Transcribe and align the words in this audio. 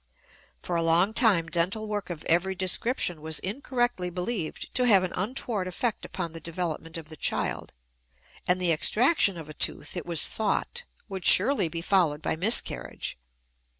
For 0.63 0.75
a 0.75 0.81
long 0.81 1.13
time 1.13 1.45
dental 1.47 1.87
work 1.87 2.09
of 2.09 2.25
every 2.25 2.55
description 2.55 3.21
was 3.21 3.37
incorrectly 3.37 4.09
believed 4.09 4.73
to 4.73 4.87
have 4.87 5.03
an 5.03 5.13
untoward 5.15 5.67
effect 5.67 6.05
upon 6.05 6.31
the 6.31 6.39
development 6.39 6.97
of 6.97 7.09
the 7.09 7.15
child; 7.15 7.71
and 8.47 8.59
the 8.59 8.71
extraction 8.71 9.37
of 9.37 9.47
a 9.47 9.53
tooth, 9.53 9.95
it 9.95 10.07
was 10.07 10.25
thought, 10.27 10.85
would 11.07 11.23
surely 11.23 11.67
be 11.69 11.83
followed 11.83 12.23
by 12.23 12.35
miscarriage. 12.35 13.19